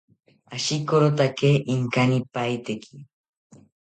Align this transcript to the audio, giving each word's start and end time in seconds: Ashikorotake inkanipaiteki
Ashikorotake 0.55 1.49
inkanipaiteki 1.73 2.95